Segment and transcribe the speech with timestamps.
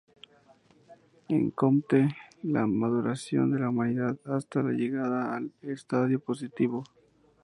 [1.27, 6.83] En Comte, con la maduración de la humanidad, hasta la llegada al estadio positivo.